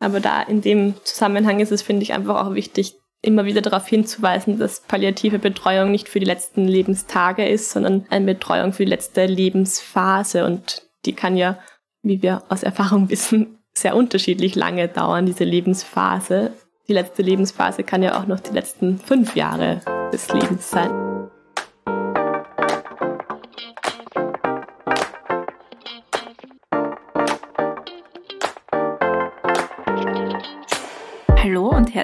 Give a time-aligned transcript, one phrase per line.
[0.00, 3.86] Aber da in dem Zusammenhang ist es, finde ich, einfach auch wichtig, immer wieder darauf
[3.86, 8.90] hinzuweisen, dass palliative Betreuung nicht für die letzten Lebenstage ist, sondern eine Betreuung für die
[8.90, 10.46] letzte Lebensphase.
[10.46, 11.58] Und die kann ja,
[12.02, 16.52] wie wir aus Erfahrung wissen, sehr unterschiedlich lange dauern, diese Lebensphase.
[16.88, 19.80] Die letzte Lebensphase kann ja auch noch die letzten fünf Jahre
[20.12, 21.30] des Lebens sein.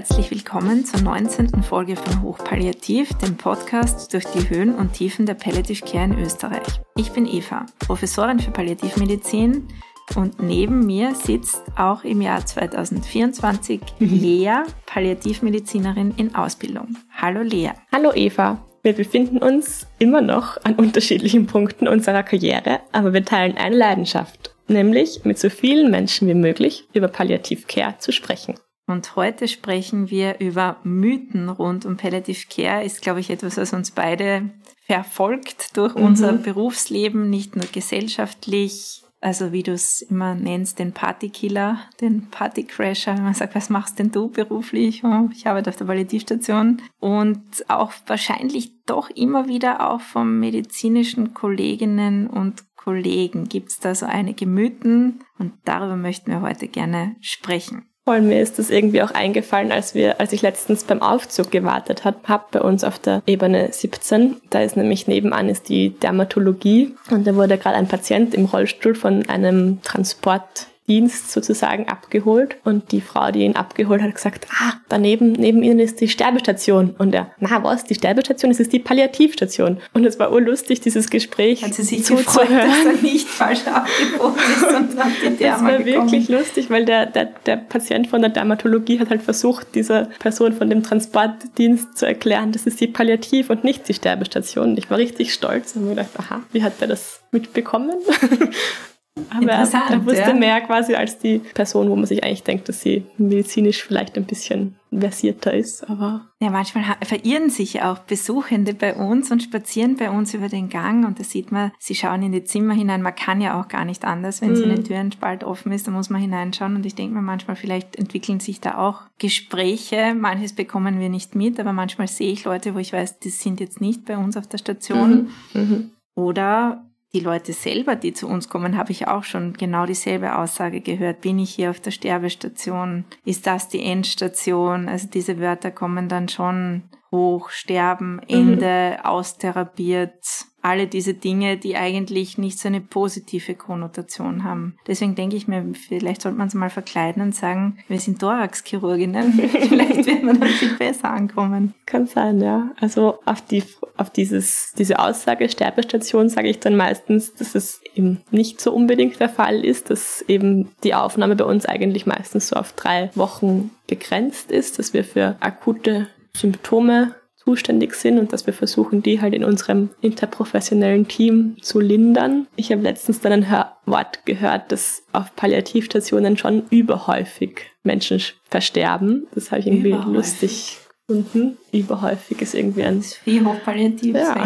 [0.09, 1.65] Herzlich willkommen zur 19.
[1.65, 6.81] Folge von Hochpalliativ, dem Podcast durch die Höhen und Tiefen der Palliative Care in Österreich.
[6.97, 9.67] Ich bin Eva, Professorin für Palliativmedizin
[10.15, 16.97] und neben mir sitzt auch im Jahr 2024 Lea, Palliativmedizinerin in Ausbildung.
[17.11, 17.71] Hallo Lea.
[17.91, 18.65] Hallo Eva.
[18.85, 24.55] Wir befinden uns immer noch an unterschiedlichen Punkten unserer Karriere, aber wir teilen eine Leidenschaft,
[24.69, 28.55] nämlich mit so vielen Menschen wie möglich über Palliativcare zu sprechen.
[28.87, 32.85] Und heute sprechen wir über Mythen rund um Palliative Care.
[32.85, 34.51] Ist, glaube ich, etwas, was uns beide
[34.87, 36.05] verfolgt durch mhm.
[36.05, 39.03] unser Berufsleben, nicht nur gesellschaftlich.
[39.21, 43.99] Also wie du es immer nennst, den Partykiller, den Partycrasher, wenn man sagt, was machst
[43.99, 45.03] denn du beruflich?
[45.03, 46.83] Oh, ich arbeite auf der Palliativstation.
[47.01, 53.97] Und auch wahrscheinlich doch immer wieder auch von medizinischen Kolleginnen und Kollegen gibt es da
[53.97, 57.89] so einige Mythen und darüber möchten wir heute gerne sprechen.
[58.09, 62.05] Voll, mir ist das irgendwie auch eingefallen, als wir, als ich letztens beim Aufzug gewartet
[62.05, 64.37] habe, hab bei uns auf der Ebene 17.
[64.49, 68.95] Da ist nämlich nebenan ist die Dermatologie und da wurde gerade ein Patient im Rollstuhl
[68.95, 74.75] von einem Transport Dienst sozusagen abgeholt und die Frau, die ihn abgeholt hat, gesagt, ah,
[74.89, 76.95] daneben, neben ihnen ist die Sterbestation.
[76.97, 79.79] Und er, na was, die Sterbestation, es ist die Palliativstation.
[79.95, 84.41] Und es war urlustig, dieses Gespräch Hat sie sich gefreut, dass er nicht falsch abgebogen
[84.57, 85.87] ist und nach die Das war gekommen.
[85.87, 90.53] wirklich lustig, weil der, der, der Patient von der Dermatologie hat halt versucht, dieser Person
[90.53, 94.77] von dem Transportdienst zu erklären, das ist die Palliativ und nicht die Sterbestation.
[94.77, 97.97] Ich war richtig stolz und mir gedacht, aha, wie hat der das mitbekommen?
[99.31, 100.35] Aber er wusste ja.
[100.35, 104.25] mehr quasi als die Person, wo man sich eigentlich denkt, dass sie medizinisch vielleicht ein
[104.25, 105.89] bisschen versierter ist.
[105.89, 110.69] Aber ja, manchmal verirren sich auch Besuchende bei uns und spazieren bei uns über den
[110.69, 113.03] Gang und da sieht man, sie schauen in die Zimmer hinein.
[113.03, 114.57] Man kann ja auch gar nicht anders, wenn mhm.
[114.57, 117.97] so eine Türenspalt offen ist, da muss man hineinschauen und ich denke mir manchmal, vielleicht
[117.97, 120.15] entwickeln sich da auch Gespräche.
[120.15, 123.61] Manches bekommen wir nicht mit, aber manchmal sehe ich Leute, wo ich weiß, die sind
[123.61, 125.31] jetzt nicht bei uns auf der Station.
[125.53, 125.61] Mhm.
[125.61, 125.91] Mhm.
[126.15, 126.86] Oder
[127.17, 131.23] die Leute selber, die zu uns kommen, habe ich auch schon genau dieselbe Aussage gehört.
[131.23, 133.07] Bin ich hier auf der Sterbestation?
[133.25, 134.87] Ist das die Endstation?
[134.87, 139.05] Also diese Wörter kommen dann schon hoch, sterben, Ende, mhm.
[139.05, 144.77] austherapiert, alle diese Dinge, die eigentlich nicht so eine positive Konnotation haben.
[144.89, 149.33] Deswegen denke ich mir, vielleicht sollte man es mal verkleiden und sagen, wir sind Thoraxchirurginnen.
[149.69, 151.75] vielleicht wird man dann viel besser ankommen.
[151.87, 152.73] Kann sein, ja.
[152.81, 153.63] Also auf die,
[153.97, 159.21] auf dieses, diese Aussage Sterbestation sage ich dann meistens, dass es eben nicht so unbedingt
[159.21, 163.71] der Fall ist, dass eben die Aufnahme bei uns eigentlich meistens so auf drei Wochen
[163.87, 167.15] begrenzt ist, dass wir für akute Symptome
[167.47, 172.49] zuständig sind und dass wir versuchen, die halt in unserem interprofessionellen Team zu lindern.
[172.57, 179.29] Ich habe letztens dann ein Wort gehört, dass auf Palliativstationen schon überhäufig Menschen versterben.
[179.33, 180.13] Das habe ich irgendwie überhäufig.
[180.13, 181.57] lustig gefunden.
[181.73, 182.99] Überhäufig ist irgendwie ein...
[182.99, 184.45] Das ist wie hochpalliativ ja.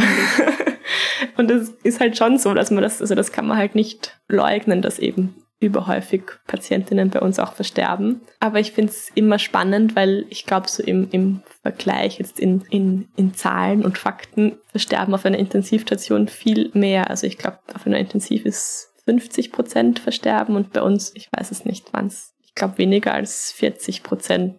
[1.36, 4.20] Und es ist halt schon so, dass man das, also das kann man halt nicht
[4.28, 8.22] leugnen, dass eben überhäufig Patientinnen bei uns auch versterben.
[8.40, 12.62] Aber ich finde es immer spannend, weil ich glaube, so im, im Vergleich jetzt in,
[12.70, 17.10] in, in Zahlen und Fakten versterben auf einer Intensivstation viel mehr.
[17.10, 21.50] Also ich glaube, auf einer Intensiv ist 50 Prozent versterben und bei uns, ich weiß
[21.50, 24.58] es nicht, wann es, ich glaube, weniger als 40 Prozent.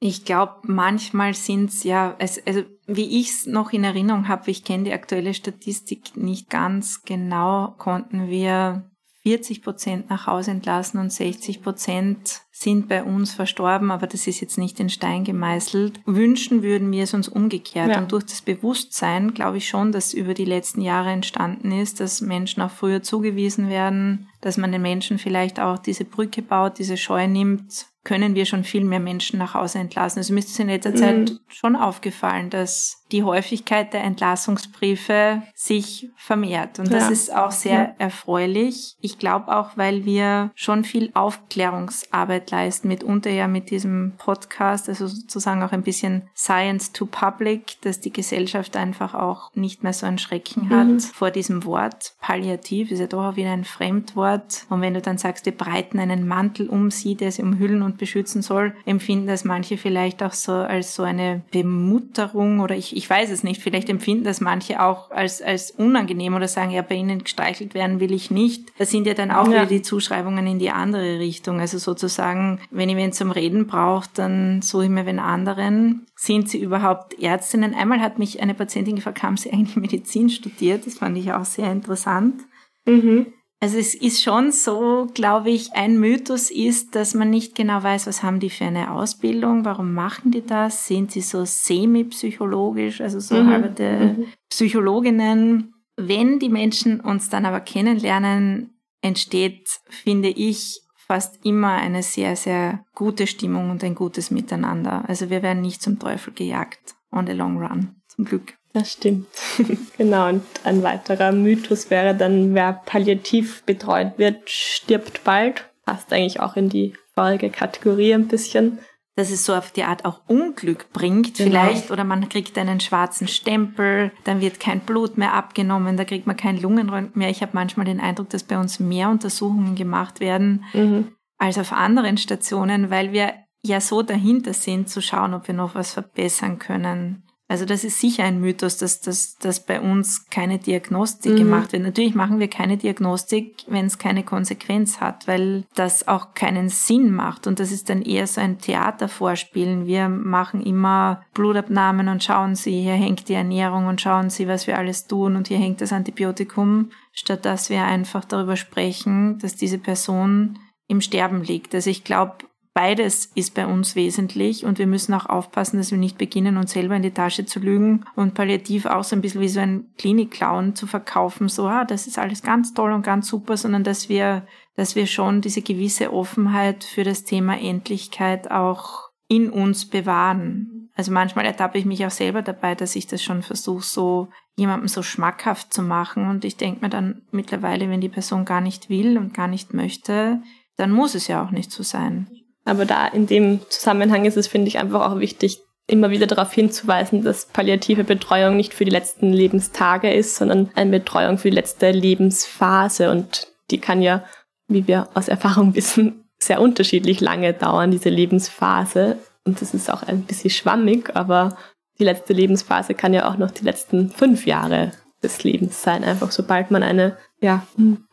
[0.00, 4.50] Ich glaube, manchmal sind es ja, also, also wie ich es noch in Erinnerung habe,
[4.50, 8.90] ich kenne die aktuelle Statistik nicht ganz genau, konnten wir
[9.22, 14.40] 40 Prozent nach Hause entlassen und 60 Prozent sind bei uns verstorben, aber das ist
[14.40, 16.00] jetzt nicht in Stein gemeißelt.
[16.04, 17.90] Wünschen würden wir es uns umgekehrt.
[17.90, 17.98] Ja.
[17.98, 22.20] Und durch das Bewusstsein glaube ich schon, dass über die letzten Jahre entstanden ist, dass
[22.20, 26.96] Menschen auch früher zugewiesen werden, dass man den Menschen vielleicht auch diese Brücke baut, diese
[26.96, 30.20] Scheu nimmt, können wir schon viel mehr Menschen nach Hause entlassen.
[30.20, 30.96] Also mir ist es in letzter mhm.
[30.96, 36.78] Zeit schon aufgefallen, dass die Häufigkeit der Entlassungsbriefe sich vermehrt.
[36.78, 37.10] Und das ja.
[37.10, 37.94] ist auch sehr ja.
[37.98, 38.96] erfreulich.
[39.02, 44.88] Ich glaube auch, weil wir schon viel Aufklärungsarbeit Arbeit leisten, mitunter ja mit diesem Podcast,
[44.88, 49.92] also sozusagen auch ein bisschen Science to Public, dass die Gesellschaft einfach auch nicht mehr
[49.92, 51.00] so ein Schrecken hat mhm.
[51.00, 52.14] vor diesem Wort.
[52.20, 54.66] Palliativ ist ja doch auch wieder ein Fremdwort.
[54.68, 57.98] Und wenn du dann sagst, wir breiten einen Mantel um sie, der sie umhüllen und
[57.98, 63.08] beschützen soll, empfinden das manche vielleicht auch so als so eine Bemutterung oder ich, ich
[63.08, 66.96] weiß es nicht, vielleicht empfinden das manche auch als, als unangenehm oder sagen, ja, bei
[66.96, 68.68] ihnen gestreichelt werden will ich nicht.
[68.78, 69.52] Das sind ja dann auch ja.
[69.52, 71.60] wieder die Zuschreibungen in die andere Richtung.
[71.60, 72.39] Also sozusagen,
[72.70, 76.06] wenn ich wen zum Reden brauche, dann suche ich mir wen anderen.
[76.16, 77.74] Sind sie überhaupt Ärztinnen?
[77.74, 80.86] Einmal hat mich eine Patientin gefragt, haben sie eigentlich Medizin studiert?
[80.86, 82.42] Das fand ich auch sehr interessant.
[82.86, 83.26] Mhm.
[83.62, 88.06] Also es ist schon so, glaube ich, ein Mythos ist, dass man nicht genau weiß,
[88.06, 93.20] was haben die für eine Ausbildung, warum machen die das, sind sie so semi-psychologisch, also
[93.20, 93.48] so mhm.
[93.48, 94.24] halbe mhm.
[94.48, 95.74] Psychologinnen.
[95.96, 102.84] Wenn die Menschen uns dann aber kennenlernen, entsteht, finde ich, fast immer eine sehr, sehr
[102.94, 105.02] gute Stimmung und ein gutes Miteinander.
[105.08, 108.54] Also wir werden nicht zum Teufel gejagt on the long run, zum Glück.
[108.74, 109.26] Das stimmt.
[109.98, 115.68] genau, und ein weiterer Mythos wäre dann, wer palliativ betreut wird, stirbt bald.
[115.84, 118.78] Passt eigentlich auch in die vorige Kategorie ein bisschen.
[119.20, 121.50] Dass es so auf die Art auch Unglück bringt, genau.
[121.50, 126.26] vielleicht, oder man kriegt einen schwarzen Stempel, dann wird kein Blut mehr abgenommen, da kriegt
[126.26, 127.28] man kein Lungenröntgen mehr.
[127.28, 131.08] Ich habe manchmal den Eindruck, dass bei uns mehr Untersuchungen gemacht werden mhm.
[131.36, 135.74] als auf anderen Stationen, weil wir ja so dahinter sind, zu schauen, ob wir noch
[135.74, 137.24] was verbessern können.
[137.50, 141.36] Also das ist sicher ein Mythos, dass, dass, dass bei uns keine Diagnostik mhm.
[141.36, 141.82] gemacht wird.
[141.82, 147.12] Natürlich machen wir keine Diagnostik, wenn es keine Konsequenz hat, weil das auch keinen Sinn
[147.12, 147.48] macht.
[147.48, 149.86] Und das ist dann eher so ein Theatervorspielen.
[149.86, 154.68] Wir machen immer Blutabnahmen und schauen Sie, hier hängt die Ernährung und schauen Sie, was
[154.68, 159.56] wir alles tun und hier hängt das Antibiotikum, statt dass wir einfach darüber sprechen, dass
[159.56, 161.74] diese Person im Sterben liegt.
[161.74, 165.98] Also ich glaube, Beides ist bei uns wesentlich und wir müssen auch aufpassen, dass wir
[165.98, 169.40] nicht beginnen, uns selber in die Tasche zu lügen und palliativ auch so ein bisschen
[169.40, 173.26] wie so ein Klinik-Clown zu verkaufen, so, ah, das ist alles ganz toll und ganz
[173.26, 174.46] super, sondern dass wir,
[174.76, 180.90] dass wir schon diese gewisse Offenheit für das Thema Endlichkeit auch in uns bewahren.
[180.94, 184.88] Also manchmal ertappe ich mich auch selber dabei, dass ich das schon versuche, so jemandem
[184.88, 186.28] so schmackhaft zu machen.
[186.28, 189.72] Und ich denke mir dann mittlerweile, wenn die Person gar nicht will und gar nicht
[189.72, 190.42] möchte,
[190.76, 192.28] dann muss es ja auch nicht so sein.
[192.64, 196.52] Aber da in dem Zusammenhang ist es, finde ich, einfach auch wichtig, immer wieder darauf
[196.52, 201.56] hinzuweisen, dass palliative Betreuung nicht für die letzten Lebenstage ist, sondern eine Betreuung für die
[201.56, 203.10] letzte Lebensphase.
[203.10, 204.24] Und die kann ja,
[204.68, 209.18] wie wir aus Erfahrung wissen, sehr unterschiedlich lange dauern, diese Lebensphase.
[209.44, 211.56] Und das ist auch ein bisschen schwammig, aber
[211.98, 214.92] die letzte Lebensphase kann ja auch noch die letzten fünf Jahre
[215.22, 216.04] des Lebens sein.
[216.04, 217.66] Einfach sobald man eine ja,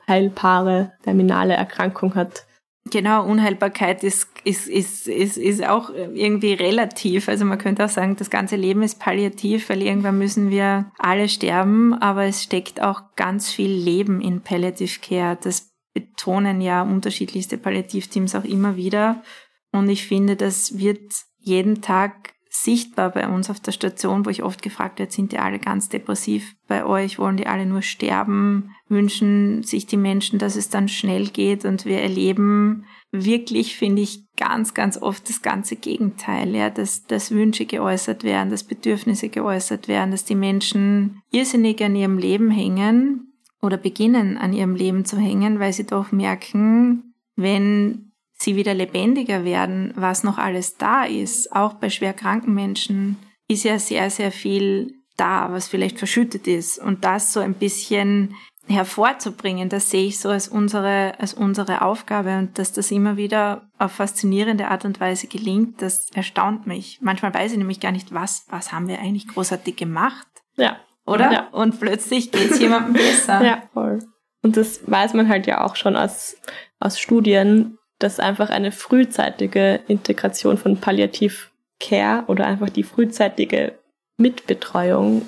[0.08, 2.47] heilbare terminale Erkrankung hat,
[2.90, 7.28] Genau, Unheilbarkeit ist, ist, ist, ist, ist auch irgendwie relativ.
[7.28, 11.28] Also man könnte auch sagen, das ganze Leben ist palliativ, weil irgendwann müssen wir alle
[11.28, 15.38] sterben, aber es steckt auch ganz viel Leben in Palliative Care.
[15.42, 19.24] Das betonen ja unterschiedlichste Palliativteams auch immer wieder.
[19.72, 22.34] Und ich finde, das wird jeden Tag
[22.64, 25.90] sichtbar bei uns auf der Station, wo ich oft gefragt werde, sind die alle ganz
[25.90, 27.20] depressiv bei euch?
[27.20, 28.72] Wollen die alle nur sterben?
[28.90, 31.66] Wünschen sich die Menschen, dass es dann schnell geht?
[31.66, 37.32] Und wir erleben wirklich, finde ich, ganz, ganz oft das ganze Gegenteil, ja, dass, dass
[37.32, 43.34] Wünsche geäußert werden, dass Bedürfnisse geäußert werden, dass die Menschen irrsinnig an ihrem Leben hängen
[43.62, 48.07] oder beginnen an ihrem Leben zu hängen, weil sie doch merken, wenn
[48.38, 53.64] sie wieder lebendiger werden, was noch alles da ist, auch bei schwer kranken Menschen, ist
[53.64, 56.78] ja sehr, sehr viel da, was vielleicht verschüttet ist.
[56.78, 58.36] Und das so ein bisschen
[58.68, 63.70] hervorzubringen, das sehe ich so als unsere, als unsere Aufgabe und dass das immer wieder
[63.78, 67.00] auf faszinierende Art und Weise gelingt, das erstaunt mich.
[67.02, 70.28] Manchmal weiß ich nämlich gar nicht, was, was haben wir eigentlich großartig gemacht?
[70.58, 70.78] Ja.
[71.06, 71.32] Oder?
[71.32, 71.48] Ja.
[71.52, 73.42] Und plötzlich geht es jemandem besser.
[73.44, 74.00] Ja, voll.
[74.44, 76.36] Und das weiß man halt ja auch schon aus,
[76.80, 83.74] aus Studien, dass einfach eine frühzeitige Integration von Palliativ Care oder einfach die frühzeitige
[84.18, 85.24] Mitbetreuung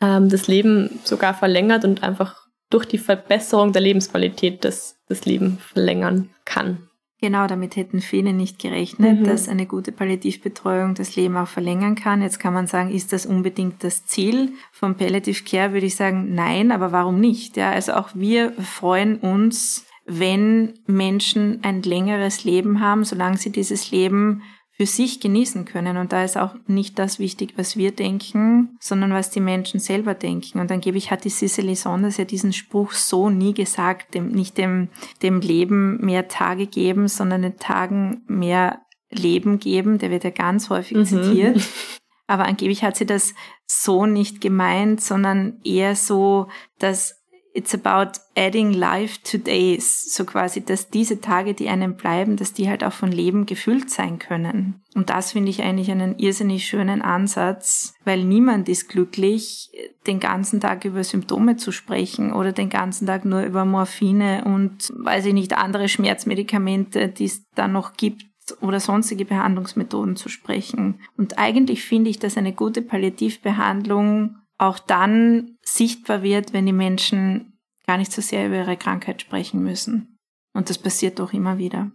[0.00, 5.58] ähm, das Leben sogar verlängert und einfach durch die Verbesserung der Lebensqualität das, das Leben
[5.58, 6.88] verlängern kann.
[7.20, 9.24] Genau, damit hätten viele nicht gerechnet, mhm.
[9.24, 12.22] dass eine gute Palliativbetreuung das Leben auch verlängern kann.
[12.22, 15.72] Jetzt kann man sagen, ist das unbedingt das Ziel von Palliative Care?
[15.72, 17.56] Würde ich sagen, nein, aber warum nicht?
[17.56, 23.90] Ja, also auch wir freuen uns wenn Menschen ein längeres Leben haben, solange sie dieses
[23.90, 24.42] Leben
[24.78, 25.96] für sich genießen können.
[25.96, 30.14] Und da ist auch nicht das wichtig, was wir denken, sondern was die Menschen selber
[30.14, 30.60] denken.
[30.60, 34.88] Und angeblich hat die Cicely Saunders ja diesen Spruch so nie gesagt, dem, nicht dem,
[35.22, 39.98] dem Leben mehr Tage geben, sondern den Tagen mehr Leben geben.
[39.98, 41.04] Der wird ja ganz häufig mhm.
[41.06, 41.68] zitiert.
[42.28, 43.34] Aber angeblich hat sie das
[43.66, 46.48] so nicht gemeint, sondern eher so,
[46.78, 47.17] dass
[47.52, 50.14] it's about adding life to days.
[50.14, 53.90] So quasi, dass diese Tage, die einem bleiben, dass die halt auch von Leben gefüllt
[53.90, 54.82] sein können.
[54.94, 59.70] Und das finde ich eigentlich einen irrsinnig schönen Ansatz, weil niemand ist glücklich,
[60.06, 64.92] den ganzen Tag über Symptome zu sprechen oder den ganzen Tag nur über Morphine und,
[64.96, 68.26] weiß ich nicht, andere Schmerzmedikamente, die es da noch gibt
[68.60, 71.00] oder sonstige Behandlungsmethoden zu sprechen.
[71.16, 77.58] Und eigentlich finde ich, dass eine gute Palliativbehandlung auch dann sichtbar wird, wenn die Menschen
[77.86, 80.18] gar nicht so sehr über ihre Krankheit sprechen müssen.
[80.52, 81.90] Und das passiert doch immer wieder.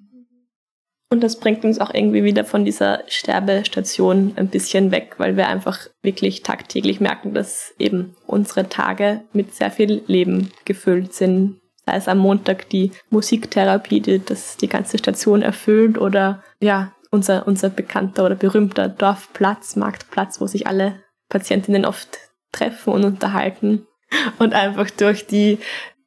[1.14, 5.48] Und das bringt uns auch irgendwie wieder von dieser Sterbestation ein bisschen weg, weil wir
[5.48, 11.60] einfach wirklich tagtäglich merken, dass eben unsere Tage mit sehr viel Leben gefüllt sind.
[11.86, 17.46] Sei es am Montag die Musiktherapie, die das die ganze Station erfüllt oder ja, unser,
[17.46, 20.96] unser bekannter oder berühmter Dorfplatz, Marktplatz, wo sich alle
[21.30, 22.18] Patientinnen oft
[22.54, 23.86] treffen und unterhalten
[24.40, 25.58] und einfach durch die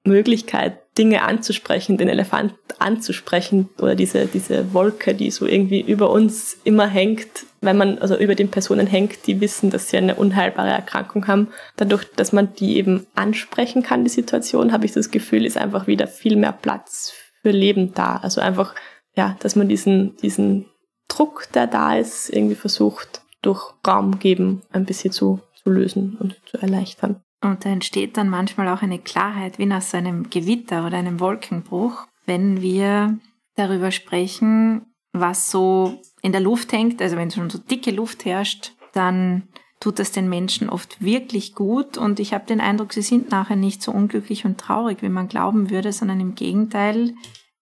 [0.04, 6.56] Möglichkeit, Dinge anzusprechen, den Elefant anzusprechen oder diese, diese Wolke, die so irgendwie über uns
[6.64, 10.70] immer hängt, wenn man also über den Personen hängt, die wissen, dass sie eine unheilbare
[10.70, 11.48] Erkrankung haben.
[11.76, 15.86] Dadurch, dass man die eben ansprechen kann, die Situation, habe ich das Gefühl, ist einfach
[15.86, 17.12] wieder viel mehr Platz
[17.42, 18.16] für Leben da.
[18.16, 18.74] Also einfach,
[19.14, 20.66] ja, dass man diesen, diesen
[21.08, 26.36] Druck, der da ist, irgendwie versucht, durch Raum geben, ein bisschen zu zu lösen und
[26.46, 27.20] zu erleichtern.
[27.42, 31.18] Und da entsteht dann manchmal auch eine Klarheit, wie nach so einem Gewitter oder einem
[31.18, 33.18] Wolkenbruch, wenn wir
[33.56, 37.02] darüber sprechen, was so in der Luft hängt.
[37.02, 39.48] Also wenn schon so dicke Luft herrscht, dann
[39.80, 41.98] tut das den Menschen oft wirklich gut.
[41.98, 45.26] Und ich habe den Eindruck, sie sind nachher nicht so unglücklich und traurig, wie man
[45.26, 47.14] glauben würde, sondern im Gegenteil,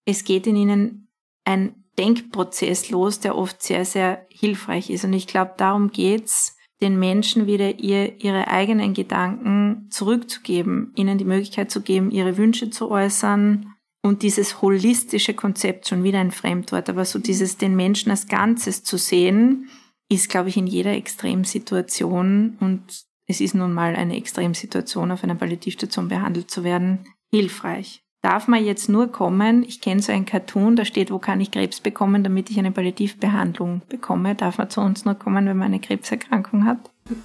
[0.04, 1.08] es geht in ihnen
[1.44, 5.04] ein Denkprozess los, der oft sehr, sehr hilfreich ist.
[5.04, 11.24] Und ich glaube, darum geht's den Menschen wieder ihr, ihre eigenen Gedanken zurückzugeben, ihnen die
[11.24, 16.90] Möglichkeit zu geben, ihre Wünsche zu äußern und dieses holistische Konzept, schon wieder ein Fremdwort,
[16.90, 19.70] aber so dieses den Menschen als Ganzes zu sehen,
[20.10, 22.82] ist, glaube ich, in jeder Extremsituation und
[23.26, 28.64] es ist nun mal eine Extremsituation, auf einer Palliativstation behandelt zu werden, hilfreich darf man
[28.64, 32.24] jetzt nur kommen, ich kenne so ein Cartoon, da steht, wo kann ich Krebs bekommen,
[32.24, 34.34] damit ich eine Palliativbehandlung bekomme.
[34.34, 36.78] Darf man zu uns nur kommen, wenn man eine Krebserkrankung hat?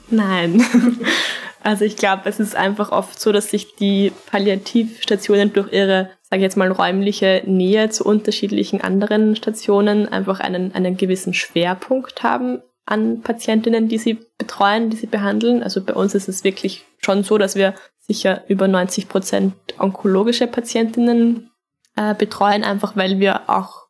[0.10, 0.64] Nein.
[1.62, 6.38] Also ich glaube, es ist einfach oft so, dass sich die Palliativstationen durch ihre, sage
[6.38, 12.62] ich jetzt mal, räumliche Nähe zu unterschiedlichen anderen Stationen einfach einen, einen gewissen Schwerpunkt haben
[12.86, 15.62] an Patientinnen, die sie betreuen, die sie behandeln.
[15.62, 17.76] Also bei uns ist es wirklich schon so, dass wir
[18.10, 21.52] sicher über 90 Prozent onkologische Patientinnen
[21.96, 23.88] äh, betreuen, einfach weil wir auch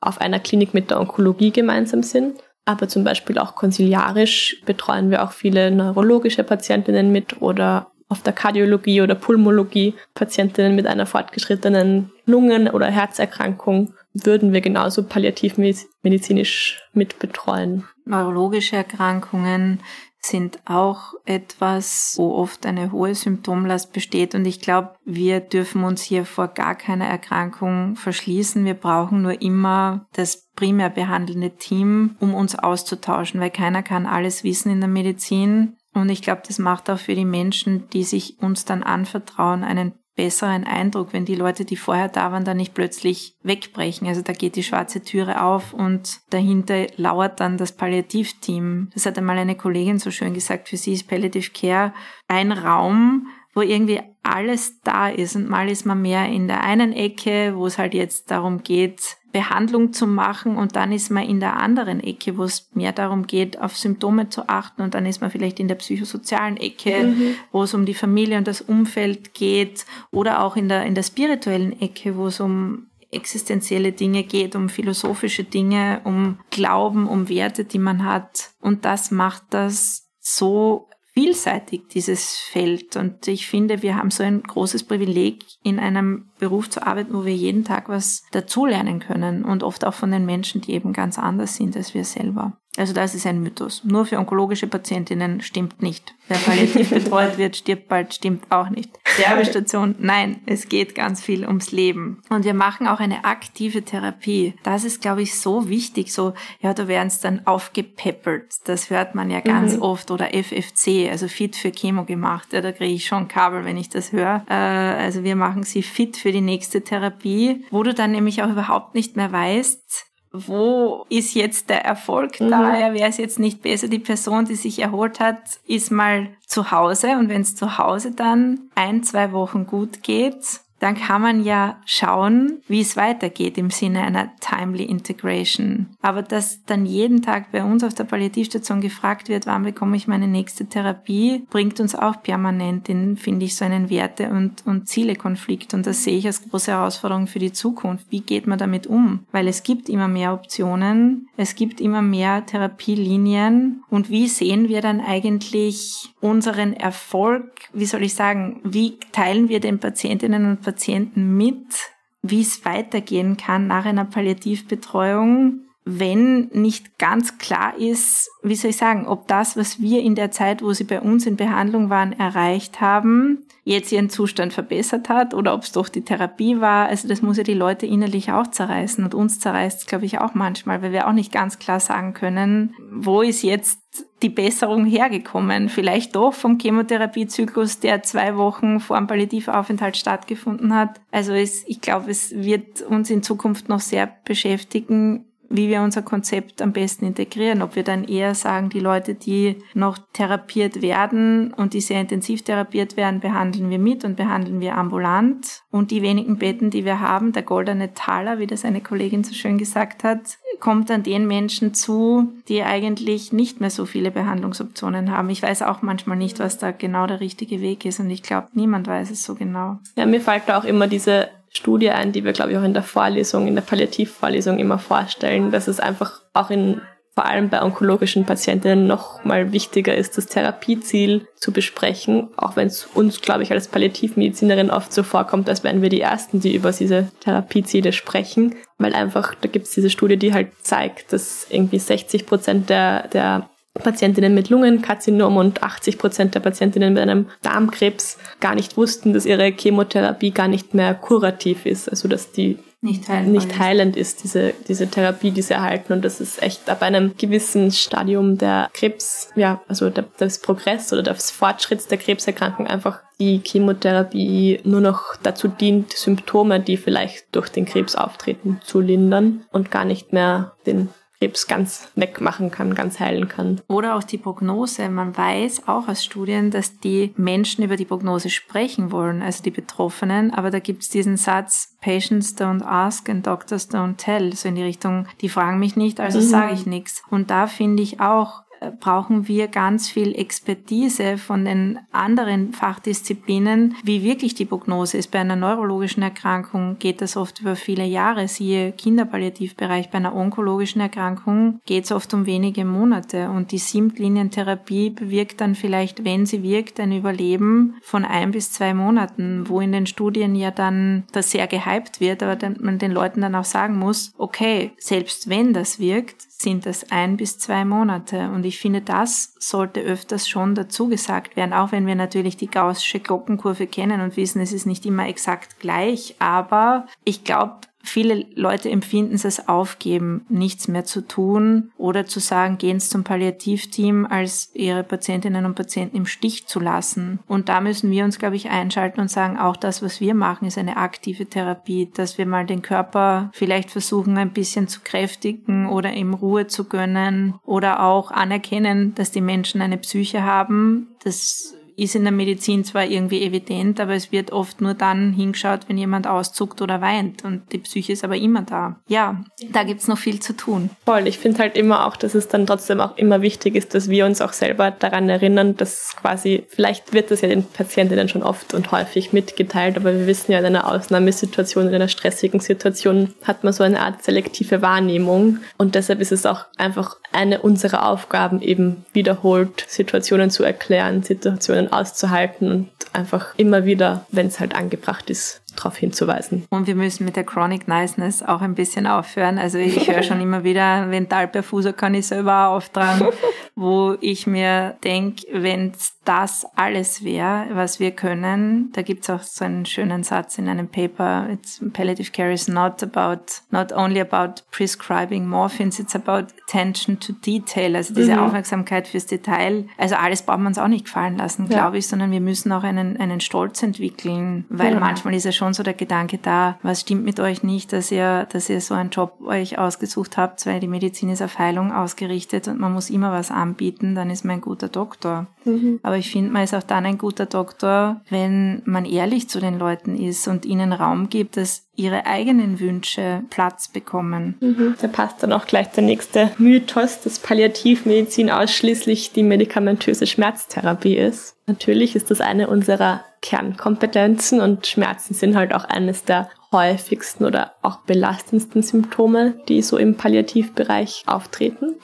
[0.00, 2.42] auf einer Klinik mit der Onkologie gemeinsam sind.
[2.64, 8.32] Aber zum Beispiel auch konsiliarisch betreuen wir auch viele neurologische Patientinnen mit oder auf der
[8.32, 17.18] Kardiologie oder Pulmologie Patientinnen mit einer fortgeschrittenen Lungen- oder Herzerkrankung würden wir genauso palliativmedizinisch mit
[17.18, 17.84] betreuen.
[18.04, 19.80] Neurologische Erkrankungen
[20.24, 24.34] sind auch etwas, wo oft eine hohe Symptomlast besteht.
[24.34, 28.64] Und ich glaube, wir dürfen uns hier vor gar keiner Erkrankung verschließen.
[28.64, 34.44] Wir brauchen nur immer das primär behandelnde Team, um uns auszutauschen, weil keiner kann alles
[34.44, 35.76] wissen in der Medizin.
[35.94, 39.92] Und ich glaube, das macht auch für die Menschen, die sich uns dann anvertrauen, einen
[40.14, 44.06] besseren Eindruck, wenn die Leute, die vorher da waren, da nicht plötzlich wegbrechen.
[44.06, 48.90] Also da geht die schwarze Türe auf und dahinter lauert dann das Palliativteam.
[48.92, 51.94] Das hat einmal eine Kollegin so schön gesagt, für sie ist Palliative Care
[52.28, 56.92] ein Raum, wo irgendwie alles da ist und mal ist man mehr in der einen
[56.92, 61.40] Ecke, wo es halt jetzt darum geht, Behandlung zu machen und dann ist man in
[61.40, 65.20] der anderen Ecke, wo es mehr darum geht, auf Symptome zu achten und dann ist
[65.20, 67.34] man vielleicht in der psychosozialen Ecke, mhm.
[67.50, 71.02] wo es um die Familie und das Umfeld geht oder auch in der, in der
[71.02, 77.64] spirituellen Ecke, wo es um existenzielle Dinge geht, um philosophische Dinge, um Glauben, um Werte,
[77.64, 78.50] die man hat.
[78.60, 82.96] Und das macht das so vielseitig, dieses Feld.
[82.96, 87.24] Und ich finde, wir haben so ein großes Privileg, in einem Beruf zu arbeiten, wo
[87.24, 91.16] wir jeden Tag was dazulernen können und oft auch von den Menschen, die eben ganz
[91.16, 92.56] anders sind als wir selber.
[92.78, 93.84] Also das ist ein Mythos.
[93.84, 96.14] Nur für onkologische Patientinnen stimmt nicht.
[96.28, 98.90] Wer palliativ betreut wird, stirbt bald, stimmt auch nicht.
[99.04, 99.94] Sterbestation.
[99.98, 102.22] Nein, es geht ganz viel ums Leben.
[102.30, 104.54] Und wir machen auch eine aktive Therapie.
[104.62, 106.14] Das ist, glaube ich, so wichtig.
[106.14, 108.54] So, ja, du wärst dann aufgepeppelt.
[108.64, 109.82] Das hört man ja ganz mhm.
[109.82, 110.10] oft.
[110.10, 112.54] Oder FFC, also fit für Chemo gemacht.
[112.54, 114.46] Ja, da kriege ich schon Kabel, wenn ich das höre.
[114.48, 118.50] Äh, also wir machen sie fit für die nächste Therapie, wo du dann nämlich auch
[118.50, 122.50] überhaupt nicht mehr weißt, wo ist jetzt der Erfolg mhm.
[122.50, 122.94] da?
[122.94, 127.18] Wäre es jetzt nicht besser, die Person, die sich erholt hat, ist mal zu Hause
[127.18, 131.76] und wenn es zu Hause dann ein, zwei Wochen gut geht, dann kann man ja
[131.84, 135.86] schauen, wie es weitergeht im Sinne einer timely integration.
[136.02, 140.08] Aber dass dann jeden Tag bei uns auf der Palliativstation gefragt wird, wann bekomme ich
[140.08, 144.88] meine nächste Therapie, bringt uns auch permanent in, finde ich, so einen Werte- und, und
[144.88, 145.72] Zielekonflikt.
[145.72, 148.06] Und das sehe ich als große Herausforderung für die Zukunft.
[148.10, 149.20] Wie geht man damit um?
[149.30, 153.84] Weil es gibt immer mehr Optionen, es gibt immer mehr Therapielinien.
[153.88, 157.52] Und wie sehen wir dann eigentlich unseren Erfolg?
[157.72, 158.60] Wie soll ich sagen?
[158.64, 161.90] Wie teilen wir den Patientinnen und Patienten Patienten mit,
[162.22, 168.76] wie es weitergehen kann nach einer Palliativbetreuung, wenn nicht ganz klar ist, wie soll ich
[168.76, 172.12] sagen, ob das, was wir in der Zeit, wo sie bei uns in Behandlung waren,
[172.12, 176.86] erreicht haben, jetzt ihren Zustand verbessert hat oder ob es doch die Therapie war.
[176.86, 180.20] Also das muss ja die Leute innerlich auch zerreißen und uns zerreißt es, glaube ich,
[180.20, 183.80] auch manchmal, weil wir auch nicht ganz klar sagen können, wo ist jetzt
[184.22, 185.68] die Besserung hergekommen?
[185.68, 191.00] Vielleicht doch vom Chemotherapiezyklus, der zwei Wochen vor dem Palliativaufenthalt stattgefunden hat.
[191.10, 196.02] Also es, ich glaube, es wird uns in Zukunft noch sehr beschäftigen, wie wir unser
[196.02, 197.62] Konzept am besten integrieren.
[197.62, 202.42] Ob wir dann eher sagen, die Leute, die noch therapiert werden und die sehr intensiv
[202.42, 205.62] therapiert werden, behandeln wir mit und behandeln wir ambulant.
[205.70, 209.34] Und die wenigen Betten, die wir haben, der goldene Taler, wie das eine Kollegin so
[209.34, 215.10] schön gesagt hat, kommt an den Menschen zu, die eigentlich nicht mehr so viele Behandlungsoptionen
[215.10, 215.28] haben.
[215.28, 218.48] Ich weiß auch manchmal nicht, was da genau der richtige Weg ist und ich glaube,
[218.54, 219.78] niemand weiß es so genau.
[219.96, 222.74] Ja, mir fällt da auch immer diese Studie ein, die wir, glaube ich, auch in
[222.74, 226.80] der Vorlesung, in der Palliativvorlesung immer vorstellen, dass es einfach auch in
[227.14, 232.68] vor allem bei onkologischen Patientinnen noch mal wichtiger ist, das Therapieziel zu besprechen, auch wenn
[232.68, 236.54] es uns, glaube ich, als Palliativmedizinerin oft so vorkommt, als wären wir die Ersten, die
[236.54, 241.46] über diese Therapieziele sprechen, weil einfach, da gibt es diese Studie, die halt zeigt, dass
[241.50, 247.26] irgendwie 60 Prozent der, der Patientinnen mit Lungenkarzinom und 80 Prozent der Patientinnen mit einem
[247.40, 252.58] Darmkrebs gar nicht wussten, dass ihre Chemotherapie gar nicht mehr kurativ ist, also dass die
[252.84, 255.92] nicht, nicht heilend ist, diese, diese Therapie, die sie erhalten.
[255.92, 260.92] Und das ist echt ab einem gewissen Stadium der Krebs, ja, also der, des Progress
[260.92, 267.26] oder des Fortschritts der Krebserkrankung einfach die Chemotherapie nur noch dazu dient, Symptome, die vielleicht
[267.30, 270.88] durch den Krebs auftreten, zu lindern und gar nicht mehr den
[271.22, 273.60] Krebs ganz wegmachen kann, ganz heilen kann.
[273.68, 274.88] Oder auch die Prognose.
[274.88, 279.52] Man weiß auch aus Studien, dass die Menschen über die Prognose sprechen wollen, also die
[279.52, 280.34] Betroffenen.
[280.34, 284.32] Aber da gibt es diesen Satz, Patients don't ask and doctors don't tell.
[284.34, 286.24] So in die Richtung, die fragen mich nicht, also mhm.
[286.24, 287.04] sage ich nichts.
[287.08, 288.41] Und da finde ich auch,
[288.80, 295.10] brauchen wir ganz viel Expertise von den anderen Fachdisziplinen, wie wirklich die Prognose ist.
[295.10, 299.90] Bei einer neurologischen Erkrankung geht das oft über viele Jahre, siehe Kinderpalliativbereich.
[299.90, 305.54] Bei einer onkologischen Erkrankung geht es oft um wenige Monate und die Simplinientherapie bewirkt dann
[305.54, 310.34] vielleicht, wenn sie wirkt, ein Überleben von ein bis zwei Monaten, wo in den Studien
[310.34, 314.72] ja dann das sehr gehypt wird, aber man den Leuten dann auch sagen muss, okay,
[314.78, 318.30] selbst wenn das wirkt, sind das ein bis zwei Monate.
[318.30, 322.50] Und ich finde, das sollte öfters schon dazu gesagt werden, auch wenn wir natürlich die
[322.50, 326.16] gaußsche Glockenkurve kennen und wissen, es ist nicht immer exakt gleich.
[326.18, 332.20] Aber ich glaube, Viele Leute empfinden es als Aufgeben, nichts mehr zu tun oder zu
[332.20, 337.18] sagen, gehen Sie zum Palliativteam, als ihre Patientinnen und Patienten im Stich zu lassen.
[337.26, 340.46] Und da müssen wir uns, glaube ich, einschalten und sagen, auch das, was wir machen,
[340.46, 345.68] ist eine aktive Therapie, dass wir mal den Körper vielleicht versuchen, ein bisschen zu kräftigen
[345.68, 350.88] oder ihm Ruhe zu gönnen oder auch anerkennen, dass die Menschen eine Psyche haben.
[351.02, 355.60] Das ist in der Medizin zwar irgendwie evident, aber es wird oft nur dann hingeschaut,
[355.68, 358.76] wenn jemand auszuckt oder weint und die Psyche ist aber immer da.
[358.88, 360.70] Ja, da gibt's noch viel zu tun.
[360.84, 363.88] Voll, ich finde halt immer auch, dass es dann trotzdem auch immer wichtig ist, dass
[363.88, 368.22] wir uns auch selber daran erinnern, dass quasi, vielleicht wird das ja den Patientinnen schon
[368.22, 373.14] oft und häufig mitgeteilt, aber wir wissen ja, in einer Ausnahmesituation, in einer stressigen Situation
[373.24, 377.88] hat man so eine Art selektive Wahrnehmung und deshalb ist es auch einfach eine unserer
[377.88, 384.40] Aufgaben, eben wiederholt Situationen zu erklären, Situationen Situationen auszuhalten und einfach immer wieder, wenn es
[384.40, 386.44] halt angebracht ist, darauf hinzuweisen.
[386.50, 389.38] Und wir müssen mit der Chronic Niceness auch ein bisschen aufhören.
[389.38, 393.08] Also ich höre schon immer wieder, wenn Talperfuser kann ich selber auch auftragen,
[393.54, 395.72] wo ich mir denke, wenn
[396.04, 398.70] das alles wäre, was wir können.
[398.72, 401.28] Da gibt's auch so einen schönen Satz in einem Paper.
[401.30, 407.12] It's, palliative care is not about, not only about prescribing morphines, it's about attention to
[407.12, 407.76] detail.
[407.76, 408.18] Also diese mhm.
[408.18, 409.66] Aufmerksamkeit fürs Detail.
[409.78, 411.58] Also alles braucht man uns auch nicht gefallen lassen, ja.
[411.58, 414.80] glaube ich, sondern wir müssen auch einen, einen Stolz entwickeln, weil ja.
[414.80, 418.26] manchmal ist ja schon so der Gedanke da, was stimmt mit euch nicht, dass ihr,
[418.32, 422.48] dass ihr so einen Job euch ausgesucht habt, weil die Medizin ist auf Heilung ausgerichtet
[422.48, 425.26] und man muss immer was anbieten, dann ist man ein guter Doktor.
[425.44, 425.80] Mhm.
[425.92, 429.58] Aber ich finde, man ist auch dann ein guter Doktor, wenn man ehrlich zu den
[429.58, 434.36] Leuten ist und ihnen Raum gibt, dass ihre eigenen Wünsche Platz bekommen.
[434.40, 434.74] Mhm.
[434.80, 441.36] Da passt dann auch gleich der nächste Mythos, dass Palliativmedizin ausschließlich die medikamentöse Schmerztherapie ist.
[441.46, 447.52] Natürlich ist das eine unserer Kernkompetenzen und Schmerzen sind halt auch eines der häufigsten oder
[447.60, 451.74] auch belastendsten Symptome, die so im Palliativbereich auftreten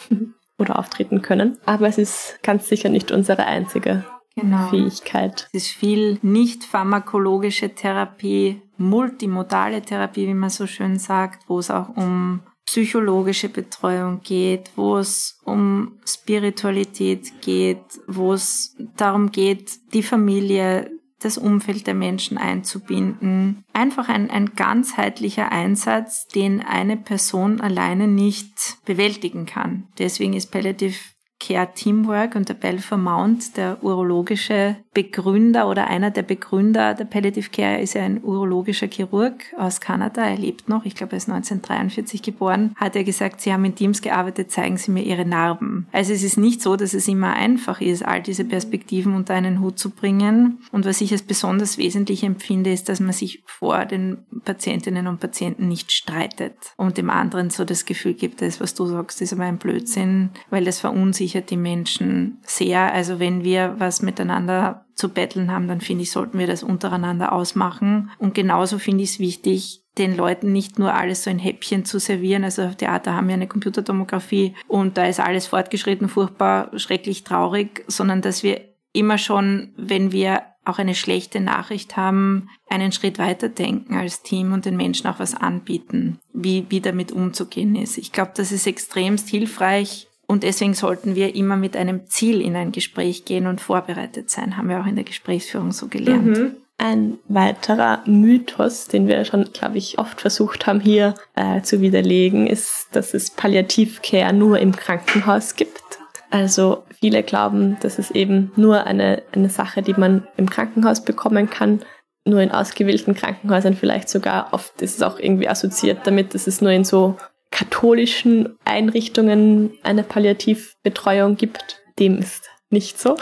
[0.58, 1.58] oder auftreten können.
[1.64, 4.68] Aber es ist ganz sicher nicht unsere einzige genau.
[4.68, 5.48] Fähigkeit.
[5.52, 11.70] Es ist viel nicht pharmakologische Therapie, multimodale Therapie, wie man so schön sagt, wo es
[11.70, 20.02] auch um psychologische Betreuung geht, wo es um Spiritualität geht, wo es darum geht, die
[20.02, 20.90] Familie
[21.20, 23.64] das Umfeld der Menschen einzubinden.
[23.72, 29.88] Einfach ein, ein ganzheitlicher Einsatz, den eine Person alleine nicht bewältigen kann.
[29.98, 30.96] Deswegen ist Palliative
[31.40, 37.50] Care Teamwork und der Belfer Mount, der urologische Begründer oder einer der Begründer der Palliative
[37.50, 40.24] Care, ist ja ein urologischer Chirurg aus Kanada.
[40.24, 42.74] Er lebt noch, ich glaube, er ist 1943 geboren.
[42.76, 45.86] Hat er gesagt, Sie haben in Teams gearbeitet, zeigen Sie mir Ihre Narben.
[45.92, 49.60] Also es ist nicht so, dass es immer einfach ist, all diese Perspektiven unter einen
[49.60, 50.58] Hut zu bringen.
[50.72, 55.20] Und was ich als besonders wesentlich empfinde, ist, dass man sich vor den Patientinnen und
[55.20, 59.32] Patienten nicht streitet und dem anderen so das Gefühl gibt, das, was du sagst, ist
[59.32, 62.92] aber ein Blödsinn, weil das verunsichert verunsichert die Menschen sehr.
[62.92, 67.32] Also wenn wir was miteinander zu betteln haben, dann finde ich, sollten wir das untereinander
[67.32, 68.10] ausmachen.
[68.18, 71.98] Und genauso finde ich es wichtig, den Leuten nicht nur alles so in Häppchen zu
[71.98, 72.44] servieren.
[72.44, 77.84] Also auf Theater haben wir eine Computertomographie und da ist alles fortgeschritten, furchtbar, schrecklich traurig,
[77.86, 78.60] sondern dass wir
[78.92, 84.52] immer schon, wenn wir auch eine schlechte Nachricht haben, einen Schritt weiter denken als Team
[84.52, 87.96] und den Menschen auch was anbieten, wie, wie damit umzugehen ist.
[87.96, 92.54] Ich glaube, das ist extremst hilfreich, und deswegen sollten wir immer mit einem Ziel in
[92.54, 96.26] ein Gespräch gehen und vorbereitet sein, haben wir auch in der Gesprächsführung so gelernt.
[96.26, 96.56] Mhm.
[96.76, 102.46] Ein weiterer Mythos, den wir schon, glaube ich, oft versucht haben hier äh, zu widerlegen,
[102.46, 105.82] ist, dass es Palliativcare nur im Krankenhaus gibt.
[106.30, 111.48] Also viele glauben, dass es eben nur eine, eine Sache, die man im Krankenhaus bekommen
[111.48, 111.80] kann,
[112.26, 114.52] nur in ausgewählten Krankenhäusern vielleicht sogar.
[114.52, 117.16] Oft ist es auch irgendwie assoziiert damit, dass es nur in so
[117.50, 121.80] katholischen Einrichtungen eine Palliativbetreuung gibt.
[121.98, 123.16] Dem ist nicht so.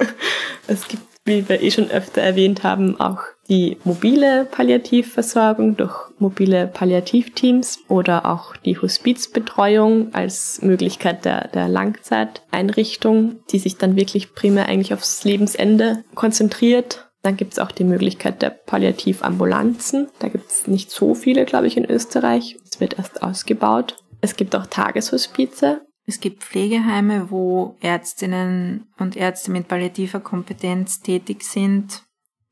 [0.66, 6.66] es gibt, wie wir eh schon öfter erwähnt haben, auch die mobile Palliativversorgung durch mobile
[6.66, 14.66] Palliativteams oder auch die Hospizbetreuung als Möglichkeit der, der Langzeiteinrichtung, die sich dann wirklich primär
[14.66, 20.08] eigentlich aufs Lebensende konzentriert dann gibt es auch die Möglichkeit der Palliativambulanzen.
[20.20, 22.56] Da gibt es nicht so viele, glaube ich, in Österreich.
[22.64, 23.96] Es wird erst ausgebaut.
[24.20, 25.80] Es gibt auch Tageshospize.
[26.06, 32.04] Es gibt Pflegeheime, wo Ärztinnen und Ärzte mit palliativer Kompetenz tätig sind.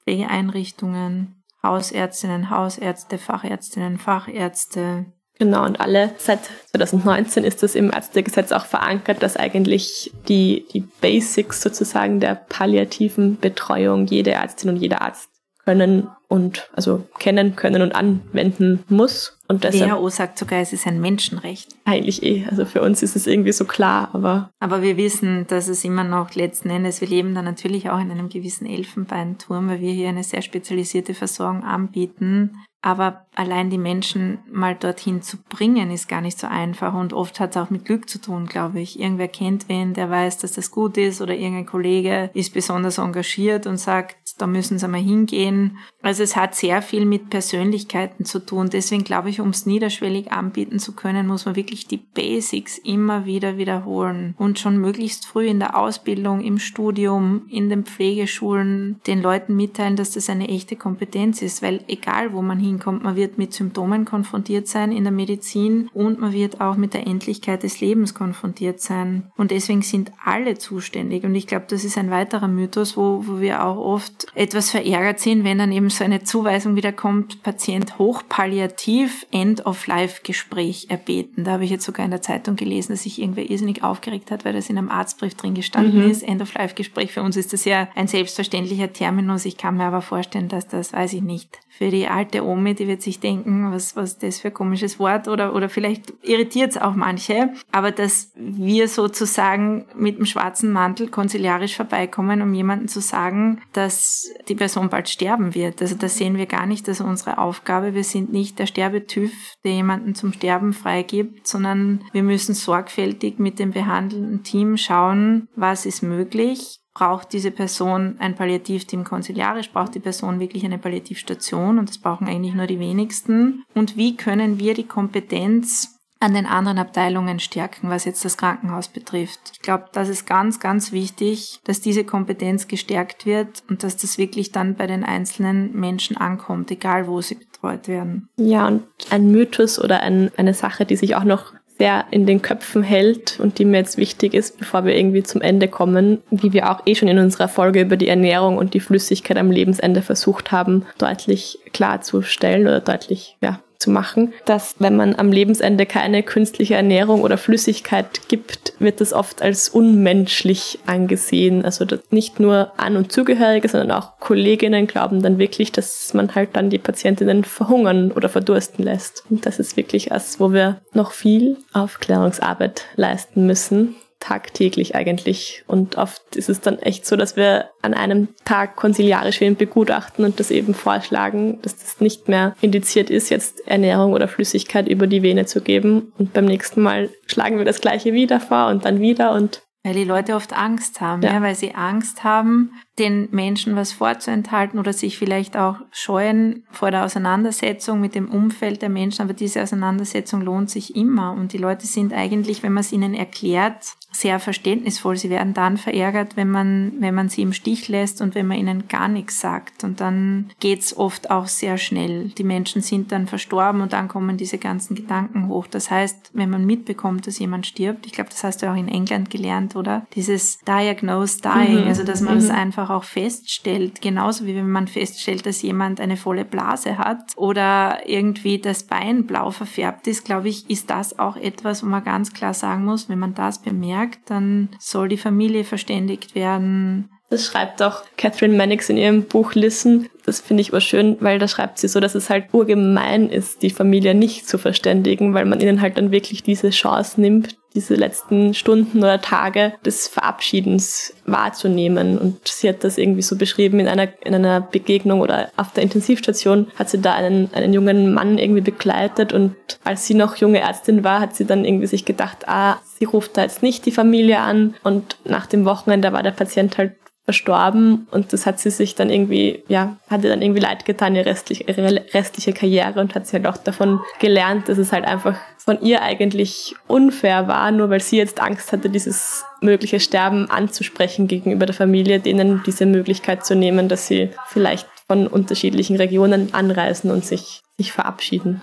[0.02, 5.06] Pflegeeinrichtungen, Hausärztinnen, Hausärzte, Fachärztinnen, Fachärzte,
[5.38, 10.80] Genau, und alle, seit 2019 ist das im Ärztegesetz auch verankert, dass eigentlich die, die
[10.80, 15.28] Basics sozusagen der palliativen Betreuung jede Ärztin und jeder Arzt
[15.64, 19.38] können und also kennen können und anwenden muss.
[19.46, 21.74] Und deshalb, WHO sagt sogar, es ist ein Menschenrecht.
[21.84, 22.46] Eigentlich eh.
[22.50, 24.50] Also für uns ist es irgendwie so klar, aber.
[24.58, 28.10] Aber wir wissen, dass es immer noch letzten Endes, wir leben da natürlich auch in
[28.10, 32.56] einem gewissen Elfenbeinturm, weil wir hier eine sehr spezialisierte Versorgung anbieten.
[32.86, 36.92] Aber allein die Menschen mal dorthin zu bringen, ist gar nicht so einfach.
[36.92, 39.00] Und oft hat es auch mit Glück zu tun, glaube ich.
[39.00, 43.66] Irgendwer kennt wen, der weiß, dass das gut ist, oder irgendein Kollege ist besonders engagiert
[43.66, 45.78] und sagt, da müssen sie mal hingehen.
[46.02, 48.68] Also es hat sehr viel mit Persönlichkeiten zu tun.
[48.68, 53.24] Deswegen glaube ich, um es niederschwellig anbieten zu können, muss man wirklich die Basics immer
[53.24, 59.22] wieder wiederholen und schon möglichst früh in der Ausbildung, im Studium, in den Pflegeschulen den
[59.22, 63.02] Leuten mitteilen, dass das eine echte Kompetenz ist, weil egal wo man hingeht, hinkommt.
[63.02, 67.06] Man wird mit Symptomen konfrontiert sein in der Medizin und man wird auch mit der
[67.06, 69.30] Endlichkeit des Lebens konfrontiert sein.
[69.36, 71.24] Und deswegen sind alle zuständig.
[71.24, 75.20] Und ich glaube, das ist ein weiterer Mythos, wo, wo wir auch oft etwas verärgert
[75.20, 81.44] sind, wenn dann eben so eine Zuweisung wieder kommt, Patient hochpalliativ, End-of-Life-Gespräch erbeten.
[81.44, 84.44] Da habe ich jetzt sogar in der Zeitung gelesen, dass sich irgendwer irrsinnig aufgeregt hat,
[84.44, 86.10] weil das in einem Arztbrief drin gestanden mhm.
[86.10, 86.22] ist.
[86.22, 87.12] End-of-Life-Gespräch.
[87.12, 89.44] Für uns ist das ja ein selbstverständlicher Terminus.
[89.44, 92.86] Ich kann mir aber vorstellen, dass das, weiß ich nicht, für die alte Omi, die
[92.86, 96.78] wird sich denken, was, was das für ein komisches Wort oder, oder vielleicht irritiert es
[96.78, 97.52] auch manche.
[97.72, 104.30] Aber dass wir sozusagen mit dem schwarzen Mantel konziliarisch vorbeikommen, um jemanden zu sagen, dass
[104.48, 105.82] die Person bald sterben wird.
[105.82, 107.92] Also das sehen wir gar nicht als unsere Aufgabe.
[107.94, 109.32] Wir sind nicht der Sterbetüv,
[109.64, 115.86] der jemanden zum Sterben freigibt, sondern wir müssen sorgfältig mit dem behandelnden Team schauen, was
[115.86, 121.88] ist möglich, braucht diese Person ein Palliativteam konziliarisch, braucht die Person wirklich eine Palliativstation und
[121.88, 123.64] das brauchen eigentlich nur die wenigsten.
[123.74, 128.88] Und wie können wir die Kompetenz an den anderen Abteilungen stärken, was jetzt das Krankenhaus
[128.88, 129.40] betrifft.
[129.52, 134.16] Ich glaube, das ist ganz, ganz wichtig, dass diese Kompetenz gestärkt wird und dass das
[134.16, 138.30] wirklich dann bei den einzelnen Menschen ankommt, egal wo sie betreut werden.
[138.36, 142.40] Ja, und ein Mythos oder ein, eine Sache, die sich auch noch sehr in den
[142.40, 146.52] Köpfen hält und die mir jetzt wichtig ist, bevor wir irgendwie zum Ende kommen, wie
[146.52, 150.02] wir auch eh schon in unserer Folge über die Ernährung und die Flüssigkeit am Lebensende
[150.02, 156.22] versucht haben, deutlich klarzustellen oder deutlich ja, zu machen, dass wenn man am Lebensende keine
[156.22, 161.64] künstliche Ernährung oder Flüssigkeit gibt, wird das oft als unmenschlich angesehen.
[161.64, 166.50] Also nicht nur An- und Zugehörige, sondern auch Kolleginnen glauben dann wirklich, dass man halt
[166.54, 169.24] dann die Patientinnen verhungern oder verdursten lässt.
[169.28, 175.64] Und das ist wirklich was, wo wir noch viel Aufklärungsarbeit leisten müssen tagtäglich eigentlich.
[175.66, 180.24] Und oft ist es dann echt so, dass wir an einem Tag konsiliarisch wen begutachten
[180.24, 185.06] und das eben vorschlagen, dass das nicht mehr indiziert ist, jetzt Ernährung oder Flüssigkeit über
[185.06, 186.12] die Vene zu geben.
[186.18, 189.92] Und beim nächsten Mal schlagen wir das gleiche wieder vor und dann wieder und weil
[189.92, 191.34] die Leute oft Angst haben, ja.
[191.34, 191.42] ja.
[191.42, 197.04] weil sie Angst haben, den Menschen was vorzuenthalten oder sich vielleicht auch scheuen vor der
[197.04, 199.22] Auseinandersetzung mit dem Umfeld der Menschen.
[199.22, 201.32] Aber diese Auseinandersetzung lohnt sich immer.
[201.32, 205.16] Und die Leute sind eigentlich, wenn man es ihnen erklärt, sehr verständnisvoll.
[205.16, 208.58] Sie werden dann verärgert, wenn man, wenn man sie im Stich lässt und wenn man
[208.58, 209.84] ihnen gar nichts sagt.
[209.84, 212.28] Und dann geht's oft auch sehr schnell.
[212.38, 215.66] Die Menschen sind dann verstorben und dann kommen diese ganzen Gedanken hoch.
[215.66, 218.88] Das heißt, wenn man mitbekommt, dass jemand stirbt, ich glaube, das hast du auch in
[218.88, 220.06] England gelernt, oder?
[220.14, 221.88] Dieses Diagnose Dying, mhm.
[221.88, 222.54] also dass man es mhm.
[222.54, 228.08] einfach auch feststellt, genauso wie wenn man feststellt, dass jemand eine volle Blase hat oder
[228.08, 232.32] irgendwie das Bein blau verfärbt ist, glaube ich, ist das auch etwas, wo man ganz
[232.32, 237.10] klar sagen muss, wenn man das bemerkt, merkt, dann soll die Familie verständigt werden.
[237.30, 240.08] Das schreibt auch Catherine Mannix in ihrem Buch Listen.
[240.24, 243.62] Das finde ich aber schön, weil da schreibt sie so, dass es halt urgemein ist,
[243.62, 247.94] die Familie nicht zu verständigen, weil man ihnen halt dann wirklich diese Chance nimmt, diese
[247.94, 252.18] letzten Stunden oder Tage des Verabschiedens wahrzunehmen.
[252.18, 255.82] Und sie hat das irgendwie so beschrieben in einer, in einer Begegnung oder auf der
[255.82, 260.60] Intensivstation hat sie da einen, einen jungen Mann irgendwie begleitet und als sie noch junge
[260.60, 263.92] Ärztin war, hat sie dann irgendwie sich gedacht, ah, sie ruft da jetzt nicht die
[263.92, 266.92] Familie an und nach dem Wochenende war der Patient halt
[267.24, 271.26] verstorben und das hat sie sich dann irgendwie, ja, hatte dann irgendwie leid getan, ihre
[271.26, 275.36] restliche, ihre restliche Karriere und hat sie halt auch davon gelernt, dass es halt einfach
[275.56, 281.26] von ihr eigentlich unfair war, nur weil sie jetzt Angst hatte, dieses mögliche Sterben anzusprechen
[281.26, 287.10] gegenüber der Familie, denen diese Möglichkeit zu nehmen, dass sie vielleicht von unterschiedlichen Regionen anreisen
[287.10, 288.60] und sich, sich verabschieden.